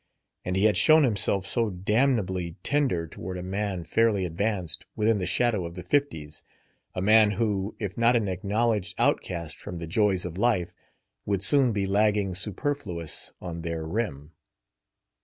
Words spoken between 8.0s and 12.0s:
an acknowledged outcast from the joys of life, would soon be